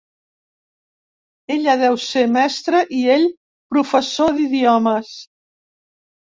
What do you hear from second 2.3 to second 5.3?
mestra i ell professor d'idiomes.